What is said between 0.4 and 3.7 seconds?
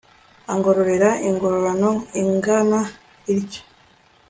angororera ingororano ingana ityo